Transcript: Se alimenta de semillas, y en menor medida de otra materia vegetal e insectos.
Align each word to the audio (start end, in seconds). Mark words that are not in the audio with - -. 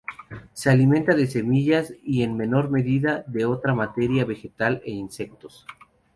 Se 0.53 0.71
alimenta 0.71 1.13
de 1.13 1.27
semillas, 1.27 1.93
y 2.03 2.23
en 2.23 2.35
menor 2.35 2.71
medida 2.71 3.23
de 3.27 3.45
otra 3.45 3.75
materia 3.75 4.25
vegetal 4.25 4.81
e 4.83 4.89
insectos. 4.89 5.67